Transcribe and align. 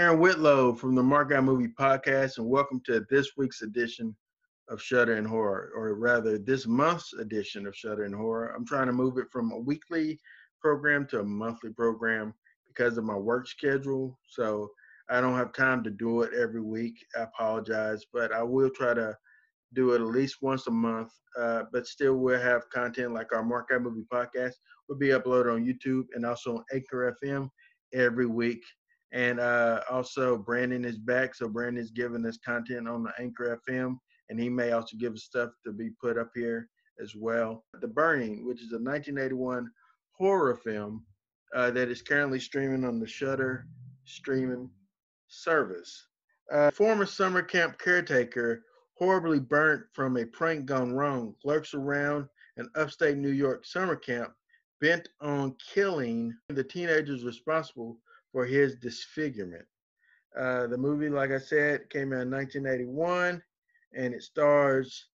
Hello 0.00 0.72
from 0.72 0.94
the 0.94 1.02
Mark 1.02 1.32
Out 1.32 1.42
Movie 1.42 1.72
Podcast, 1.76 2.38
and 2.38 2.48
welcome 2.48 2.80
to 2.86 3.04
this 3.10 3.32
week's 3.36 3.62
edition 3.62 4.14
of 4.68 4.80
Shudder 4.80 5.14
and 5.14 5.26
Horror, 5.26 5.72
or 5.74 5.92
rather, 5.96 6.38
this 6.38 6.68
month's 6.68 7.14
edition 7.14 7.66
of 7.66 7.74
Shudder 7.74 8.04
and 8.04 8.14
Horror. 8.14 8.54
I'm 8.54 8.64
trying 8.64 8.86
to 8.86 8.92
move 8.92 9.18
it 9.18 9.26
from 9.32 9.50
a 9.50 9.58
weekly 9.58 10.20
program 10.62 11.04
to 11.08 11.18
a 11.18 11.24
monthly 11.24 11.72
program 11.72 12.32
because 12.68 12.96
of 12.96 13.02
my 13.02 13.16
work 13.16 13.48
schedule. 13.48 14.16
So 14.28 14.70
I 15.10 15.20
don't 15.20 15.34
have 15.34 15.52
time 15.52 15.82
to 15.82 15.90
do 15.90 16.22
it 16.22 16.32
every 16.32 16.62
week. 16.62 17.04
I 17.18 17.22
apologize, 17.22 18.04
but 18.12 18.32
I 18.32 18.44
will 18.44 18.70
try 18.70 18.94
to 18.94 19.18
do 19.74 19.94
it 19.94 20.00
at 20.00 20.06
least 20.06 20.36
once 20.42 20.68
a 20.68 20.70
month. 20.70 21.10
Uh, 21.36 21.64
but 21.72 21.88
still, 21.88 22.14
we'll 22.14 22.40
have 22.40 22.70
content 22.70 23.14
like 23.14 23.34
our 23.34 23.42
Mark 23.42 23.70
Out 23.74 23.82
Movie 23.82 24.06
Podcast 24.12 24.54
will 24.88 24.96
be 24.96 25.08
uploaded 25.08 25.52
on 25.52 25.66
YouTube 25.66 26.04
and 26.14 26.24
also 26.24 26.58
on 26.58 26.64
Anchor 26.72 27.16
FM 27.20 27.50
every 27.92 28.26
week. 28.26 28.62
And 29.12 29.40
uh, 29.40 29.80
also, 29.90 30.36
Brandon 30.36 30.84
is 30.84 30.98
back. 30.98 31.34
So, 31.34 31.48
Brandon 31.48 31.82
is 31.82 31.90
giving 31.90 32.26
us 32.26 32.38
content 32.44 32.88
on 32.88 33.04
the 33.04 33.12
Anchor 33.18 33.58
FM, 33.68 33.96
and 34.28 34.38
he 34.38 34.48
may 34.48 34.72
also 34.72 34.96
give 34.98 35.14
us 35.14 35.24
stuff 35.24 35.50
to 35.64 35.72
be 35.72 35.90
put 36.00 36.18
up 36.18 36.30
here 36.34 36.68
as 37.00 37.14
well. 37.16 37.64
The 37.80 37.88
Burning, 37.88 38.46
which 38.46 38.60
is 38.60 38.72
a 38.72 38.76
1981 38.76 39.70
horror 40.12 40.56
film 40.56 41.04
uh, 41.54 41.70
that 41.70 41.88
is 41.88 42.02
currently 42.02 42.40
streaming 42.40 42.84
on 42.84 42.98
the 42.98 43.06
Shudder 43.06 43.66
streaming 44.04 44.70
service. 45.28 46.06
Uh, 46.52 46.70
former 46.70 47.06
summer 47.06 47.42
camp 47.42 47.78
caretaker, 47.78 48.64
horribly 48.94 49.38
burnt 49.38 49.84
from 49.92 50.16
a 50.16 50.24
prank 50.24 50.66
gone 50.66 50.92
wrong, 50.92 51.34
lurks 51.44 51.74
around 51.74 52.26
an 52.56 52.68
upstate 52.74 53.16
New 53.16 53.30
York 53.30 53.64
summer 53.64 53.96
camp 53.96 54.32
bent 54.80 55.08
on 55.20 55.54
killing 55.72 56.34
the 56.48 56.64
teenagers 56.64 57.24
responsible 57.24 57.98
for 58.38 58.46
his 58.46 58.76
disfigurement. 58.76 59.64
Uh, 60.38 60.68
the 60.68 60.78
movie, 60.78 61.08
like 61.08 61.32
I 61.32 61.38
said, 61.38 61.90
came 61.90 62.12
out 62.12 62.22
in 62.22 62.30
1981, 62.30 63.42
and 63.96 64.14
it 64.14 64.22
stars 64.22 65.08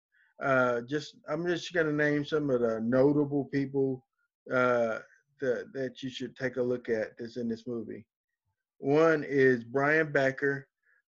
uh, 0.43 0.81
just. 0.81 1.15
I'm 1.29 1.47
just 1.47 1.71
going 1.71 1.85
to 1.87 1.93
name 1.93 2.25
some 2.25 2.49
of 2.49 2.59
the 2.59 2.81
notable 2.81 3.45
people 3.45 4.05
uh, 4.51 4.99
that 5.39 5.71
that 5.73 6.03
you 6.03 6.09
should 6.09 6.35
take 6.35 6.57
a 6.57 6.61
look 6.61 6.89
at 6.89 7.11
that's 7.17 7.37
in 7.37 7.47
this 7.47 7.65
movie. 7.65 8.05
One 8.79 9.23
is 9.23 9.63
Brian 9.63 10.11
Backer, 10.11 10.67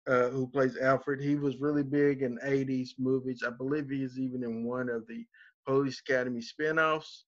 uh, 0.07 0.31
who 0.31 0.49
plays 0.49 0.79
Alfred. 0.79 1.21
He 1.21 1.35
was 1.35 1.61
really 1.61 1.83
big 1.83 2.23
in 2.23 2.39
80s 2.39 2.93
movies. 2.99 3.43
I 3.47 3.51
believe 3.51 3.91
he 3.91 4.03
is 4.03 4.19
even 4.19 4.45
in 4.45 4.65
one 4.65 4.89
of 4.89 5.07
the 5.09 5.27
Police 5.67 6.01
Academy 6.01 6.41
spinoffs. 6.41 7.25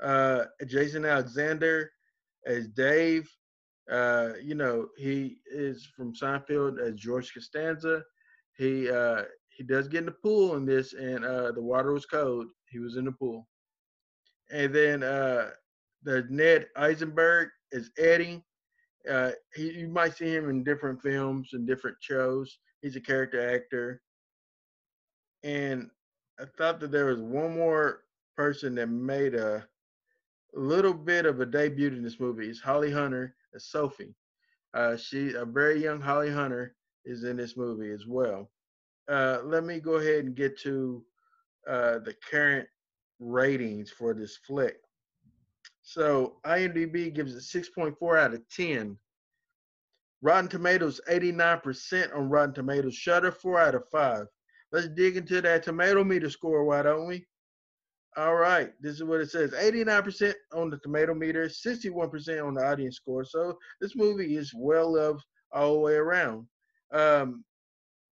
Uh, 0.00 0.44
Jason 0.68 1.04
Alexander 1.04 1.90
as 2.46 2.68
Dave. 2.68 3.28
Uh, 3.92 4.30
you 4.42 4.54
know, 4.54 4.88
he 4.96 5.36
is 5.46 5.86
from 5.94 6.14
Seinfeld 6.14 6.80
as 6.80 6.94
George 6.94 7.32
Costanza. 7.34 8.02
He 8.56 8.90
uh, 8.90 9.24
he 9.50 9.62
does 9.62 9.86
get 9.86 10.00
in 10.00 10.06
the 10.06 10.12
pool 10.12 10.56
in 10.56 10.64
this, 10.64 10.94
and 10.94 11.24
uh, 11.24 11.52
the 11.52 11.62
water 11.62 11.92
was 11.92 12.06
cold. 12.06 12.46
He 12.70 12.78
was 12.78 12.96
in 12.96 13.04
the 13.04 13.12
pool. 13.12 13.46
And 14.50 14.74
then 14.74 15.02
uh, 15.02 15.50
the 16.02 16.26
Ned 16.30 16.68
Eisenberg 16.76 17.48
is 17.70 17.90
Eddie. 17.98 18.42
Uh, 19.08 19.32
he, 19.54 19.72
you 19.72 19.88
might 19.88 20.16
see 20.16 20.34
him 20.34 20.48
in 20.48 20.64
different 20.64 21.02
films 21.02 21.50
and 21.52 21.66
different 21.66 21.96
shows. 22.00 22.58
He's 22.80 22.96
a 22.96 23.00
character 23.00 23.54
actor. 23.54 24.00
And 25.42 25.90
I 26.40 26.44
thought 26.56 26.80
that 26.80 26.92
there 26.92 27.06
was 27.06 27.20
one 27.20 27.54
more 27.56 28.04
person 28.36 28.74
that 28.76 28.88
made 28.88 29.34
a 29.34 29.66
little 30.60 30.94
bit 30.94 31.26
of 31.26 31.40
a 31.40 31.46
debut 31.46 31.88
in 31.88 32.02
this 32.02 32.20
movie. 32.20 32.48
is 32.48 32.60
Holly 32.60 32.90
Hunter 32.90 33.34
as 33.54 33.66
Sophie. 33.66 34.14
Uh, 34.74 34.96
she, 34.96 35.32
a 35.34 35.44
very 35.44 35.82
young 35.82 36.00
Holly 36.00 36.30
Hunter, 36.30 36.74
is 37.04 37.24
in 37.24 37.36
this 37.36 37.56
movie 37.56 37.90
as 37.90 38.06
well. 38.06 38.50
Uh, 39.10 39.38
let 39.44 39.64
me 39.64 39.80
go 39.80 39.94
ahead 39.94 40.24
and 40.24 40.36
get 40.36 40.58
to 40.60 41.04
uh, 41.68 41.98
the 41.98 42.14
current 42.30 42.68
ratings 43.18 43.90
for 43.90 44.14
this 44.14 44.38
flick. 44.46 44.76
So 45.82 46.36
IMDb 46.46 47.12
gives 47.12 47.34
it 47.34 47.66
6.4 47.76 48.18
out 48.18 48.34
of 48.34 48.48
10. 48.48 48.96
Rotten 50.22 50.48
Tomatoes 50.48 51.00
89% 51.10 52.16
on 52.16 52.30
Rotten 52.30 52.54
Tomatoes. 52.54 52.94
Shudder 52.94 53.32
4 53.32 53.60
out 53.60 53.74
of 53.74 53.88
5. 53.90 54.26
Let's 54.70 54.88
dig 54.88 55.16
into 55.16 55.40
that 55.40 55.64
tomato 55.64 56.04
meter 56.04 56.30
score, 56.30 56.64
why 56.64 56.82
don't 56.82 57.06
we? 57.06 57.26
All 58.16 58.34
right, 58.34 58.72
this 58.80 58.96
is 58.96 59.04
what 59.04 59.20
it 59.20 59.30
says 59.30 59.52
89% 59.52 60.34
on 60.52 60.68
the 60.68 60.76
tomato 60.78 61.14
meter, 61.14 61.46
61% 61.46 62.46
on 62.46 62.54
the 62.54 62.62
audience 62.64 62.96
score. 62.96 63.24
So 63.24 63.56
this 63.80 63.96
movie 63.96 64.36
is 64.36 64.52
well 64.54 64.94
loved 64.94 65.24
all 65.52 65.74
the 65.74 65.78
way 65.78 65.94
around. 65.94 66.46
Um, 66.92 67.44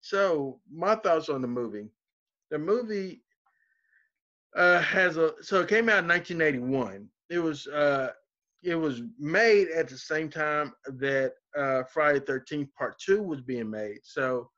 so, 0.00 0.60
my 0.72 0.94
thoughts 0.94 1.28
on 1.28 1.42
the 1.42 1.48
movie. 1.48 1.88
The 2.50 2.58
movie 2.58 3.22
uh, 4.56 4.80
has 4.80 5.16
a 5.16 5.32
so 5.42 5.60
it 5.60 5.68
came 5.68 5.88
out 5.88 6.02
in 6.02 6.08
1981. 6.08 7.08
It 7.28 7.38
was 7.38 7.66
uh, 7.68 8.10
it 8.62 8.74
was 8.74 9.02
made 9.18 9.68
at 9.68 9.88
the 9.88 9.98
same 9.98 10.28
time 10.28 10.72
that 10.86 11.32
uh, 11.56 11.82
Friday 11.92 12.20
13th 12.20 12.68
Part 12.76 12.98
Two 12.98 13.22
was 13.22 13.40
being 13.40 13.70
made. 13.70 13.98
So 14.02 14.50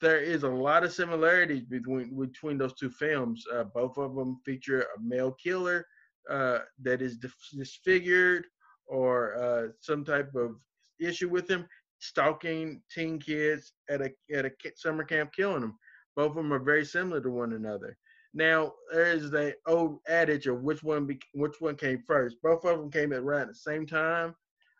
there 0.00 0.20
is 0.20 0.42
a 0.42 0.48
lot 0.48 0.84
of 0.84 0.92
similarities 0.92 1.64
between 1.64 2.18
between 2.18 2.58
those 2.58 2.74
two 2.74 2.90
films. 2.90 3.44
Uh, 3.52 3.64
both 3.64 3.96
of 3.98 4.14
them 4.14 4.40
feature 4.44 4.82
a 4.82 5.02
male 5.02 5.32
killer 5.32 5.86
uh, 6.28 6.60
that 6.82 7.02
is 7.02 7.18
disfigured 7.52 8.46
or 8.86 9.36
uh, 9.36 9.68
some 9.80 10.04
type 10.04 10.34
of 10.34 10.56
issue 11.00 11.28
with 11.28 11.48
him, 11.48 11.66
stalking 11.98 12.82
teen 12.92 13.18
kids 13.18 13.72
at 13.88 14.00
a 14.00 14.10
at 14.34 14.46
a 14.46 14.52
summer 14.76 15.04
camp, 15.04 15.32
killing 15.34 15.60
them. 15.60 15.78
Both 16.16 16.30
of 16.30 16.36
them 16.36 16.52
are 16.52 16.58
very 16.58 16.84
similar 16.84 17.20
to 17.20 17.30
one 17.30 17.52
another. 17.52 17.96
Now 18.32 18.72
there 18.92 19.06
is 19.06 19.30
the 19.30 19.54
old 19.66 19.98
adage 20.08 20.46
of 20.46 20.62
which 20.62 20.82
one 20.82 21.06
be, 21.06 21.20
which 21.34 21.60
one 21.60 21.76
came 21.76 22.02
first. 22.06 22.36
Both 22.42 22.64
of 22.64 22.78
them 22.78 22.90
came 22.90 23.12
at 23.12 23.20
around 23.20 23.48
the 23.48 23.54
same 23.54 23.86
time, 23.86 24.34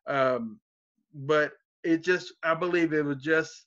um, 0.07 0.61
but 1.15 1.53
it 1.83 2.03
just 2.03 2.33
I 2.43 2.55
believe 2.55 2.93
it 2.93 3.05
was 3.05 3.23
just 3.23 3.67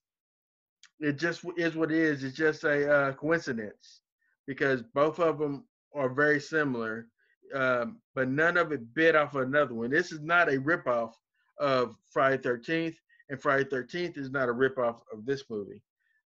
it 1.00 1.18
just 1.18 1.44
is 1.58 1.76
what 1.76 1.92
it 1.92 1.98
is. 1.98 2.24
It's 2.24 2.36
just 2.36 2.64
a 2.64 2.92
uh, 2.92 3.14
coincidence 3.14 4.02
because 4.48 4.84
both 4.94 5.20
of 5.20 5.40
them 5.40 5.66
are 5.96 6.10
very 6.10 6.40
similar, 6.40 7.08
um, 7.54 8.00
but 8.16 8.30
none 8.30 8.58
of 8.58 8.72
it 8.72 8.94
bit 8.94 9.16
off 9.16 9.36
another 9.36 9.74
one. 9.74 9.90
This 9.90 10.12
is 10.12 10.22
not 10.22 10.50
a 10.50 10.58
ripoff 10.58 11.14
of 11.60 11.96
Friday 12.12 12.42
Thirteenth, 12.42 12.96
and 13.30 13.42
Friday 13.42 13.70
Thirteenth 13.70 14.18
is 14.18 14.32
not 14.32 14.50
a 14.50 14.54
ripoff 14.54 15.00
of 15.12 15.26
this 15.26 15.44
movie. 15.50 15.82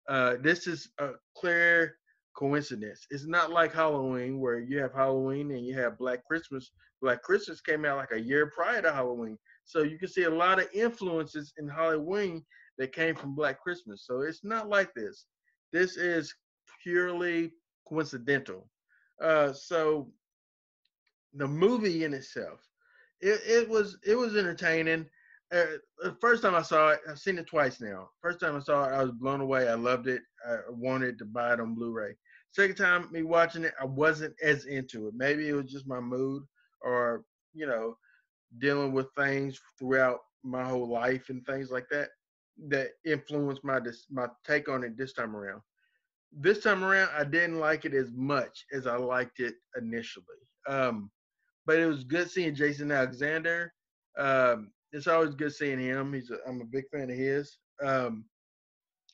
Uh, 0.08 0.36
this 0.40 0.66
is 0.66 0.88
a 0.98 1.10
clear 1.36 1.96
coincidence. 2.36 3.06
It's 3.10 3.26
not 3.26 3.50
like 3.50 3.72
Halloween 3.72 4.40
where 4.40 4.58
you 4.58 4.78
have 4.80 4.92
Halloween 4.92 5.50
and 5.52 5.64
you 5.64 5.74
have 5.74 5.98
Black 5.98 6.24
Christmas. 6.24 6.70
Black 7.00 7.22
Christmas 7.22 7.60
came 7.60 7.84
out 7.84 7.96
like 7.96 8.12
a 8.12 8.20
year 8.20 8.50
prior 8.54 8.82
to 8.82 8.92
Halloween. 8.92 9.38
So 9.64 9.82
you 9.82 9.98
can 9.98 10.08
see 10.08 10.24
a 10.24 10.30
lot 10.30 10.58
of 10.58 10.68
influences 10.74 11.52
in 11.58 11.68
Halloween 11.68 12.44
that 12.78 12.92
came 12.92 13.14
from 13.14 13.34
Black 13.34 13.60
Christmas. 13.60 14.04
So 14.06 14.20
it's 14.20 14.44
not 14.44 14.68
like 14.68 14.92
this. 14.94 15.26
This 15.72 15.96
is 15.96 16.34
purely 16.82 17.52
coincidental. 17.88 18.68
Uh, 19.22 19.52
so 19.52 20.10
the 21.34 21.46
movie 21.46 22.04
in 22.04 22.14
itself, 22.14 22.60
it, 23.20 23.40
it 23.46 23.68
was 23.68 23.98
it 24.06 24.16
was 24.16 24.36
entertaining. 24.36 25.06
Uh, 25.52 25.64
the 25.98 26.16
first 26.20 26.42
time 26.42 26.54
I 26.54 26.62
saw 26.62 26.90
it, 26.90 27.00
I've 27.08 27.18
seen 27.18 27.38
it 27.38 27.46
twice 27.46 27.80
now. 27.80 28.08
First 28.20 28.40
time 28.40 28.56
I 28.56 28.60
saw 28.60 28.84
it, 28.84 28.92
I 28.92 29.02
was 29.02 29.12
blown 29.12 29.40
away. 29.40 29.68
I 29.68 29.74
loved 29.74 30.08
it. 30.08 30.22
I 30.48 30.56
wanted 30.68 31.18
to 31.18 31.24
buy 31.24 31.52
it 31.52 31.60
on 31.60 31.74
Blu-ray. 31.74 32.16
Second 32.50 32.76
time 32.76 33.08
me 33.12 33.22
watching 33.22 33.64
it, 33.64 33.74
I 33.80 33.84
wasn't 33.84 34.34
as 34.42 34.66
into 34.66 35.06
it. 35.08 35.14
Maybe 35.16 35.48
it 35.48 35.54
was 35.54 35.70
just 35.70 35.86
my 35.86 36.00
mood, 36.00 36.42
or 36.80 37.24
you 37.52 37.66
know, 37.66 37.96
dealing 38.58 38.92
with 38.92 39.06
things 39.16 39.60
throughout 39.78 40.20
my 40.42 40.64
whole 40.64 40.88
life 40.88 41.30
and 41.30 41.44
things 41.46 41.70
like 41.70 41.86
that 41.90 42.08
that 42.68 42.90
influenced 43.04 43.64
my 43.64 43.80
my 44.10 44.26
take 44.46 44.68
on 44.68 44.84
it 44.84 44.96
this 44.96 45.12
time 45.12 45.36
around. 45.36 45.60
This 46.32 46.60
time 46.60 46.82
around, 46.82 47.10
I 47.16 47.24
didn't 47.24 47.60
like 47.60 47.84
it 47.84 47.94
as 47.94 48.10
much 48.12 48.64
as 48.72 48.86
I 48.86 48.96
liked 48.96 49.40
it 49.40 49.54
initially. 49.80 50.24
Um, 50.68 51.10
but 51.66 51.78
it 51.78 51.86
was 51.86 52.04
good 52.04 52.30
seeing 52.30 52.54
Jason 52.54 52.90
Alexander. 52.90 53.72
Um, 54.18 54.70
it's 54.92 55.06
always 55.06 55.34
good 55.34 55.54
seeing 55.54 55.78
him. 55.78 56.12
He's 56.12 56.30
a, 56.30 56.38
I'm 56.46 56.60
a 56.60 56.64
big 56.66 56.84
fan 56.92 57.10
of 57.10 57.16
his. 57.16 57.56
Um, 57.82 58.24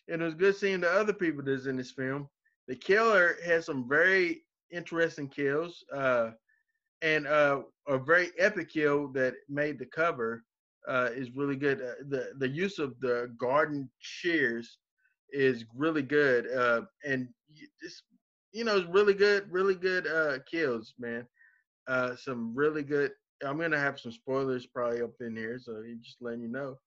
and 0.09 0.21
it 0.21 0.25
was 0.25 0.35
good 0.35 0.57
seeing 0.57 0.81
the 0.81 0.91
other 0.91 1.13
people 1.13 1.43
that's 1.45 1.67
in 1.67 1.77
this 1.77 1.93
film. 1.93 2.29
The 2.69 2.77
killer 2.77 3.37
had 3.45 3.65
some 3.65 3.89
very 3.89 4.43
interesting 4.71 5.29
kills, 5.29 5.85
uh, 5.95 6.31
and 7.03 7.27
uh, 7.27 7.63
a 7.89 7.99
very 7.99 8.31
epic 8.39 8.71
kill 8.71 9.09
that 9.09 9.35
made 9.49 9.79
the 9.79 9.87
cover 9.87 10.45
uh, 10.89 11.09
is 11.15 11.31
really 11.35 11.57
good. 11.57 11.81
Uh, 11.81 12.03
the 12.09 12.33
the 12.39 12.49
use 12.49 12.79
of 12.79 12.99
the 13.01 13.33
garden 13.39 13.89
shears 13.99 14.79
is 15.33 15.65
really 15.75 16.03
good, 16.03 16.47
uh, 16.51 16.83
and 17.05 17.29
it's 17.83 18.03
you 18.53 18.65
know 18.65 18.77
it's 18.77 18.89
really 18.89 19.15
good, 19.15 19.47
really 19.51 19.75
good 19.75 20.07
uh, 20.07 20.39
kills, 20.51 20.95
man. 20.99 21.27
Uh, 21.89 22.17
some 22.17 22.55
really 22.55 22.83
good. 22.83 23.13
I'm 23.45 23.59
gonna 23.59 23.79
have 23.79 23.99
some 23.99 24.13
spoilers 24.13 24.67
probably 24.67 25.03
up 25.03 25.15
in 25.21 25.37
here, 25.37 25.59
so 25.63 25.83
just 26.03 26.19
letting 26.21 26.43
you 26.43 26.49
know. 26.49 26.79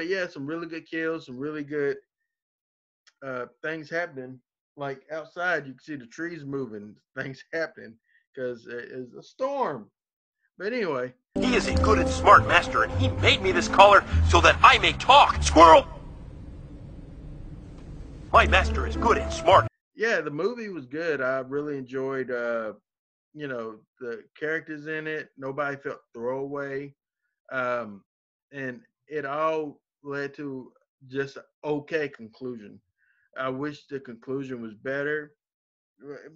But 0.00 0.08
yeah, 0.08 0.26
some 0.26 0.46
really 0.46 0.66
good 0.66 0.88
kills, 0.88 1.26
some 1.26 1.36
really 1.36 1.62
good 1.62 1.98
uh, 3.22 3.44
things 3.62 3.90
happening. 3.90 4.40
Like 4.78 5.02
outside, 5.12 5.66
you 5.66 5.72
can 5.72 5.80
see 5.82 5.96
the 5.96 6.06
trees 6.06 6.42
moving, 6.42 6.94
things 7.18 7.44
happening 7.52 7.96
because 8.34 8.66
it 8.66 8.84
is 8.90 9.12
a 9.12 9.22
storm. 9.22 9.90
But 10.56 10.72
anyway, 10.72 11.12
he 11.38 11.54
is 11.54 11.68
a 11.68 11.74
good 11.74 11.98
and 11.98 12.08
smart 12.08 12.48
master, 12.48 12.84
and 12.84 12.92
he 12.98 13.08
made 13.20 13.42
me 13.42 13.52
this 13.52 13.68
collar 13.68 14.02
so 14.30 14.40
that 14.40 14.56
I 14.62 14.78
may 14.78 14.94
talk. 14.94 15.42
Squirrel! 15.42 15.86
My 18.32 18.46
master 18.46 18.86
is 18.86 18.96
good 18.96 19.18
and 19.18 19.30
smart. 19.30 19.66
Yeah, 19.94 20.22
the 20.22 20.30
movie 20.30 20.70
was 20.70 20.86
good. 20.86 21.20
I 21.20 21.40
really 21.40 21.76
enjoyed, 21.76 22.30
uh, 22.30 22.72
you 23.34 23.48
know, 23.48 23.80
the 23.98 24.24
characters 24.34 24.86
in 24.86 25.06
it. 25.06 25.28
Nobody 25.36 25.76
felt 25.76 26.00
throwaway, 26.14 26.94
um, 27.52 28.02
and 28.50 28.80
it 29.10 29.26
all 29.26 29.78
led 30.02 30.34
to 30.34 30.72
just 31.08 31.38
okay 31.64 32.08
conclusion. 32.08 32.80
I 33.36 33.48
wish 33.48 33.86
the 33.86 34.00
conclusion 34.00 34.60
was 34.60 34.74
better, 34.74 35.32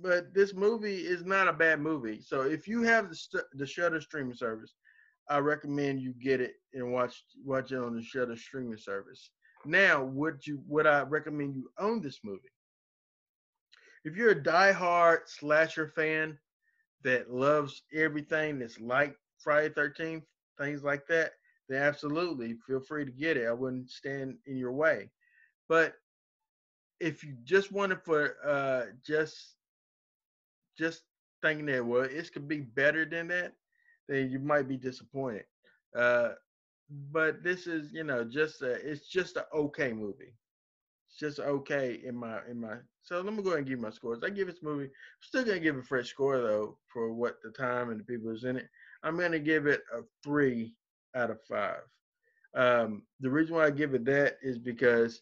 but 0.00 0.34
this 0.34 0.55
movie 0.55 0.99
is 1.06 1.25
not 1.25 1.49
a 1.49 1.52
bad 1.52 1.81
movie. 1.81 2.20
So 2.20 2.43
if 2.43 2.69
you 2.69 2.82
have 2.82 3.11
the 3.11 3.44
the 3.55 3.66
Shudder 3.66 4.00
streaming 4.00 4.37
service, 4.37 4.75
I 5.28 5.38
recommend 5.38 6.00
you 6.00 6.14
get 6.20 6.40
it 6.40 6.55
and 6.72 6.93
watch 6.93 7.25
watch 7.44 7.72
it 7.72 7.78
on 7.78 7.96
the 7.96 8.02
Shudder 8.02 8.37
streaming 8.37 8.78
service. 8.78 9.31
Now, 9.64 10.05
would 10.05 10.46
you 10.46 10.62
would 10.67 10.87
I 10.87 11.02
recommend 11.02 11.55
you 11.55 11.70
own 11.78 12.00
this 12.02 12.20
movie? 12.22 12.52
If 14.05 14.17
you're 14.17 14.31
a 14.31 14.43
die-hard 14.43 15.20
slasher 15.26 15.88
fan 15.88 16.38
that 17.02 17.31
loves 17.31 17.82
everything 17.94 18.58
that's 18.58 18.81
like 18.81 19.17
Friday 19.38 19.70
Thirteenth, 19.72 20.25
things 20.58 20.84
like 20.84 21.06
that, 21.08 21.32
then 21.69 21.82
absolutely 21.82 22.56
feel 22.66 22.81
free 22.81 23.05
to 23.05 23.11
get 23.11 23.37
it. 23.37 23.46
I 23.46 23.52
wouldn't 23.52 23.90
stand 23.90 24.37
in 24.46 24.56
your 24.56 24.72
way. 24.72 25.11
But 25.69 25.94
if 27.00 27.25
you 27.25 27.37
just 27.44 27.72
want 27.72 27.93
it 27.93 28.05
for 28.05 28.37
uh, 28.46 28.93
just 29.05 29.56
just 30.78 31.02
thinking 31.43 31.66
that 31.66 31.84
well, 31.84 32.02
it 32.02 32.32
could 32.32 32.49
be 32.49 32.61
better 32.61 33.05
than 33.05 33.28
that, 33.28 33.52
then 34.08 34.31
you 34.31 34.38
might 34.38 34.69
be 34.69 34.76
disappointed. 34.76 35.44
Uh, 35.96 36.31
but 37.11 37.43
this 37.43 37.67
is, 37.67 37.93
you 37.93 38.05
know, 38.05 38.25
just 38.25 38.62
a, 38.62 38.72
it's 38.72 39.08
just 39.08 39.37
an 39.37 39.44
okay 39.55 39.93
movie. 39.93 40.34
It's 41.08 41.19
just 41.19 41.38
okay 41.40 42.00
in 42.05 42.17
my 42.17 42.40
in 42.50 42.60
my. 42.60 42.76
So 43.02 43.20
let 43.20 43.34
me 43.34 43.43
go 43.43 43.50
ahead 43.50 43.60
and 43.60 43.69
give 43.69 43.78
my 43.78 43.90
scores. 43.90 44.22
I 44.25 44.31
give 44.31 44.49
this 44.49 44.62
movie. 44.62 44.84
I'm 44.84 44.90
still 45.20 45.44
gonna 45.44 45.60
give 45.60 45.76
a 45.76 45.82
fresh 45.82 46.08
score 46.08 46.38
though 46.40 46.78
for 46.93 47.12
what 47.12 47.37
the 47.43 47.50
time 47.50 47.90
and 47.90 48.00
the 48.00 48.05
people 48.05 48.31
who's 48.31 48.44
in 48.44 48.56
it. 48.56 48.69
I'm 49.02 49.19
gonna 49.19 49.38
give 49.38 49.67
it 49.67 49.82
a 49.93 50.00
three 50.22 50.75
out 51.14 51.31
of 51.31 51.38
five. 51.49 51.81
Um, 52.55 53.02
the 53.20 53.31
reason 53.31 53.56
why 53.56 53.66
I 53.66 53.70
give 53.70 53.94
it 53.94 54.05
that 54.06 54.37
is 54.43 54.58
because 54.58 55.20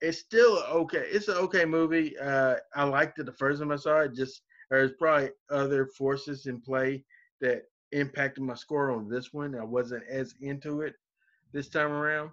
it's 0.00 0.18
still 0.18 0.58
okay. 0.70 1.04
It's 1.10 1.28
an 1.28 1.36
okay 1.36 1.64
movie. 1.64 2.18
Uh, 2.18 2.56
I 2.74 2.84
liked 2.84 3.18
it 3.18 3.26
the 3.26 3.32
first 3.32 3.60
time 3.60 3.70
I 3.70 3.76
saw 3.76 4.00
it. 4.00 4.14
Just 4.14 4.42
there's 4.70 4.92
probably 4.98 5.30
other 5.50 5.86
forces 5.86 6.46
in 6.46 6.60
play 6.60 7.04
that 7.40 7.64
impacted 7.92 8.42
my 8.42 8.54
score 8.54 8.90
on 8.90 9.08
this 9.08 9.32
one. 9.32 9.54
I 9.54 9.64
wasn't 9.64 10.04
as 10.10 10.34
into 10.40 10.80
it 10.80 10.94
this 11.52 11.68
time 11.68 11.92
around, 11.92 12.30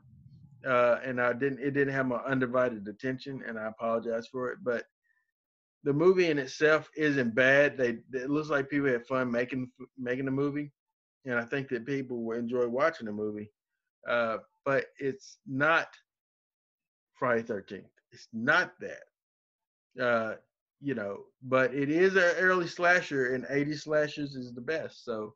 uh, 0.66 0.98
and 1.06 1.22
I 1.22 1.34
didn't. 1.34 1.60
It 1.60 1.72
didn't 1.72 1.94
have 1.94 2.08
my 2.08 2.18
undivided 2.18 2.88
attention, 2.88 3.44
and 3.46 3.60
I 3.60 3.68
apologize 3.68 4.28
for 4.28 4.50
it. 4.52 4.60
But 4.64 4.86
the 5.84 5.94
movie 5.94 6.30
in 6.30 6.40
itself 6.40 6.90
isn't 6.96 7.36
bad. 7.36 7.78
They 7.78 7.98
it 8.14 8.30
looks 8.30 8.50
like 8.50 8.70
people 8.70 8.88
had 8.90 9.06
fun 9.06 9.32
making 9.32 9.70
making 9.98 10.26
the 10.26 10.32
movie, 10.32 10.72
and 11.26 11.36
I 11.36 11.44
think 11.44 11.70
that 11.70 11.86
people 11.86 12.24
will 12.24 12.38
enjoy 12.38 12.68
watching 12.68 13.06
the 13.06 13.12
movie. 13.12 13.52
Uh, 14.08 14.38
but 14.66 14.86
it's 15.00 15.38
not 15.48 15.88
Friday 17.14 17.44
Thirteenth. 17.44 17.92
It's 18.12 18.28
not 18.34 18.74
that. 18.80 20.02
Uh, 20.02 20.36
you 20.82 20.96
know, 20.96 21.26
but 21.44 21.74
it 21.74 21.90
is 21.90 22.16
an 22.16 22.36
early 22.38 22.68
slasher, 22.68 23.34
and 23.34 23.46
80 23.50 23.76
slashers 23.76 24.36
is 24.36 24.54
the 24.54 24.62
best. 24.62 25.04
So 25.04 25.36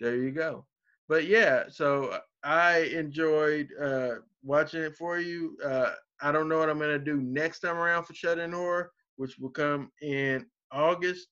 there 0.00 0.16
you 0.16 0.32
go. 0.32 0.66
But 1.08 1.26
yeah, 1.26 1.64
so 1.68 2.18
I 2.42 2.78
enjoyed 2.92 3.68
uh, 3.80 4.16
watching 4.42 4.82
it 4.82 4.96
for 4.96 5.18
you. 5.18 5.56
Uh, 5.64 5.92
I 6.22 6.32
don't 6.32 6.48
know 6.48 6.58
what 6.58 6.70
I'm 6.70 6.78
gonna 6.78 6.98
do 6.98 7.20
next 7.20 7.60
time 7.60 7.76
around 7.76 8.04
for 8.04 8.14
Shut 8.14 8.38
In 8.38 8.52
Horror, 8.52 8.90
which 9.16 9.38
will 9.38 9.50
come 9.50 9.90
in 10.02 10.46
August. 10.72 11.28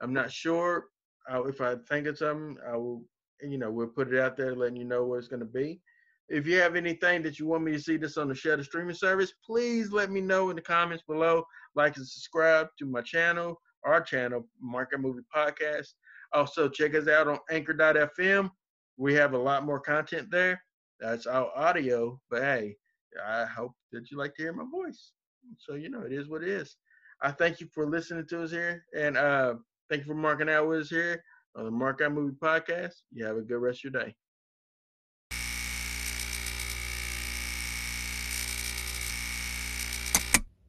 I'm 0.00 0.12
not 0.12 0.30
sure. 0.30 0.86
I, 1.28 1.40
if 1.40 1.60
I 1.60 1.76
think 1.88 2.06
of 2.06 2.18
something, 2.18 2.56
I 2.66 2.76
will, 2.76 3.02
you 3.42 3.58
know, 3.58 3.70
we'll 3.70 3.86
put 3.86 4.12
it 4.12 4.20
out 4.20 4.36
there, 4.36 4.54
letting 4.54 4.76
you 4.76 4.84
know 4.84 5.04
what 5.04 5.18
it's 5.18 5.28
gonna 5.28 5.44
be. 5.44 5.80
If 6.28 6.46
you 6.46 6.58
have 6.58 6.76
anything 6.76 7.22
that 7.22 7.38
you 7.38 7.46
want 7.46 7.64
me 7.64 7.72
to 7.72 7.80
see 7.80 7.96
this 7.96 8.18
on 8.18 8.28
the 8.28 8.34
Shudder 8.34 8.62
streaming 8.62 8.94
service, 8.94 9.32
please 9.44 9.92
let 9.92 10.10
me 10.10 10.20
know 10.20 10.50
in 10.50 10.56
the 10.56 10.62
comments 10.62 11.02
below. 11.06 11.44
Like 11.74 11.96
and 11.96 12.06
subscribe 12.06 12.68
to 12.78 12.86
my 12.86 13.00
channel, 13.00 13.60
our 13.84 14.02
channel, 14.02 14.46
Mark 14.60 14.90
Out 14.94 15.00
Movie 15.00 15.22
Podcast. 15.34 15.88
Also, 16.32 16.68
check 16.68 16.94
us 16.94 17.08
out 17.08 17.28
on 17.28 17.38
anchor.fm. 17.50 18.50
We 18.98 19.14
have 19.14 19.32
a 19.32 19.38
lot 19.38 19.64
more 19.64 19.80
content 19.80 20.30
there. 20.30 20.60
That's 21.00 21.26
our 21.26 21.50
audio, 21.56 22.20
but 22.28 22.42
hey, 22.42 22.76
I 23.24 23.46
hope 23.46 23.72
that 23.92 24.10
you 24.10 24.18
like 24.18 24.34
to 24.34 24.42
hear 24.42 24.52
my 24.52 24.64
voice. 24.70 25.12
So, 25.58 25.74
you 25.74 25.88
know, 25.88 26.02
it 26.02 26.12
is 26.12 26.28
what 26.28 26.42
it 26.42 26.48
is. 26.48 26.76
I 27.22 27.30
thank 27.30 27.60
you 27.60 27.68
for 27.72 27.88
listening 27.88 28.26
to 28.28 28.42
us 28.42 28.50
here, 28.50 28.84
and 28.94 29.16
uh, 29.16 29.54
thank 29.88 30.02
you 30.02 30.08
for 30.08 30.14
marking 30.14 30.50
out 30.50 30.68
with 30.68 30.80
us 30.80 30.90
here 30.90 31.22
on 31.58 31.64
the 31.64 31.70
Mark 31.70 32.00
Out 32.00 32.12
Movie 32.12 32.36
Podcast. 32.40 32.94
You 33.12 33.24
have 33.26 33.36
a 33.36 33.42
good 33.42 33.58
rest 33.58 33.84
of 33.84 33.92
your 33.92 34.04
day. 34.04 34.14